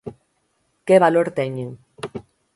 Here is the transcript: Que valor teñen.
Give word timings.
Que 0.85 0.95
valor 1.05 1.27
teñen. 1.37 1.69